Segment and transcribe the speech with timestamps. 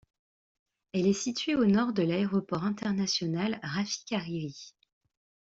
[0.93, 4.73] Elle est située au nord de l'aéroport international Rafic-Hariri.